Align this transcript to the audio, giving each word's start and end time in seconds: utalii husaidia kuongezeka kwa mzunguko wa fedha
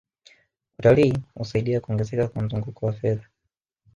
utalii 0.79 1.17
husaidia 1.35 1.79
kuongezeka 1.81 2.27
kwa 2.27 2.43
mzunguko 2.43 2.85
wa 2.85 2.93
fedha 2.93 3.27